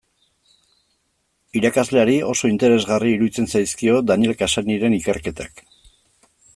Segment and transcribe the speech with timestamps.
[1.59, 5.67] Irakasleari oso interesgarria iruditzen zaizkio Daniel Cassanyren ikerketak.